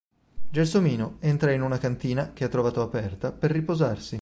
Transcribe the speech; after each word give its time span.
Gelsomino 0.49 1.17
entra 1.19 1.51
in 1.51 1.61
una 1.61 1.77
cantina 1.77 2.33
che 2.33 2.43
ha 2.43 2.47
trovato 2.49 2.81
aperta 2.81 3.31
per 3.31 3.51
riposarsi. 3.51 4.09